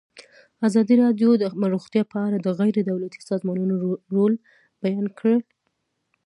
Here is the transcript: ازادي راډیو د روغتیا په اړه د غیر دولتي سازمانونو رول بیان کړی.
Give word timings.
ازادي 0.67 0.95
راډیو 1.03 1.29
د 1.37 1.43
روغتیا 1.73 2.03
په 2.11 2.17
اړه 2.25 2.37
د 2.41 2.47
غیر 2.59 2.75
دولتي 2.91 3.19
سازمانونو 3.29 3.73
رول 4.13 4.33
بیان 4.83 5.05
کړی. 5.19 5.37